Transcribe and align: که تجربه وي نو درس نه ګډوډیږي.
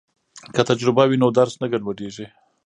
که 0.53 0.61
تجربه 0.69 1.03
وي 1.07 1.17
نو 1.21 1.27
درس 1.39 1.53
نه 1.61 1.67
ګډوډیږي. 1.71 2.27